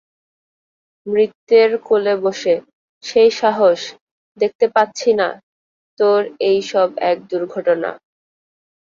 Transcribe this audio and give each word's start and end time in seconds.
মৃত্যের 1.07 1.71
কোলে 1.87 2.13
বসে 2.23 2.55
সেই 3.03 3.31
সাহস 3.31 3.79
দেখতে 4.37 4.65
পাচ্ছি 4.75 5.09
না 5.13 5.27
তোর 5.99 6.19
এইসব 6.49 6.87
এক 7.11 7.17
দুর্ঘটনা। 7.31 7.91